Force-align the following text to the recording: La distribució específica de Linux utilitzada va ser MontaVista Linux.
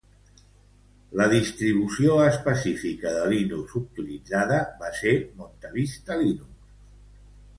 La 1.19 1.25
distribució 1.33 2.15
específica 2.29 3.11
de 3.17 3.27
Linux 3.33 3.75
utilitzada 3.81 4.57
va 4.81 4.91
ser 5.01 5.13
MontaVista 5.43 6.17
Linux. 6.23 6.73